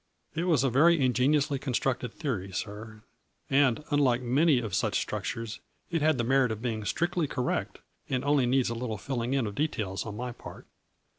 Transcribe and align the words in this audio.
It 0.33 0.45
was 0.45 0.63
a 0.63 0.71
very 0.71 0.99
ingeniously 0.99 1.59
constructed 1.59 2.11
theory, 2.11 2.51
sir, 2.51 3.03
and, 3.51 3.83
unlike 3.91 4.23
many 4.23 4.57
of 4.57 4.73
such 4.73 4.97
structures, 4.99 5.59
it 5.91 6.01
had 6.01 6.17
the 6.17 6.23
merit 6.23 6.51
of 6.51 6.59
being 6.59 6.85
strictly 6.85 7.27
correct, 7.27 7.77
and 8.09 8.25
only 8.25 8.47
needs 8.47 8.71
a 8.71 8.73
little 8.73 8.97
filling 8.97 9.35
in 9.35 9.45
of 9.45 9.53
de 9.53 9.67
tails 9.67 10.03
on 10.07 10.17
my 10.17 10.31
part. 10.31 10.65